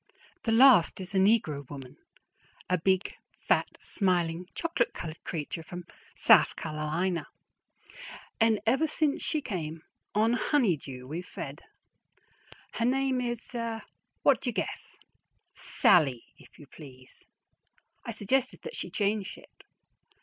[0.45, 1.97] The last is a negro woman,
[2.67, 5.83] a big, fat, smiling, chocolate colored creature from
[6.15, 7.27] Souf Ca'lina.
[8.39, 9.83] And ever since she came
[10.15, 11.59] on honey dew we've fed!
[12.73, 13.51] Her name is
[14.23, 14.97] what do you guess?
[15.53, 17.23] SALLIE, if you please.
[18.03, 19.63] I suggested that she change it.